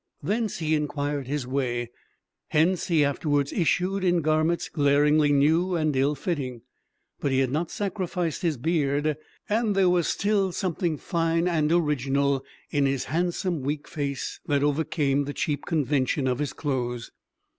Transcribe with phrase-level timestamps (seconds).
[0.23, 1.91] Thence he inquired his way;
[2.47, 6.63] hence he afterwards issued in garments glaringly new and ill fitting.
[7.19, 9.15] But he had not sacrificed his beard,
[9.47, 15.25] and there was still something fine and original in his handsome weak face that overcame
[15.25, 17.11] the cheap convention of his clothes.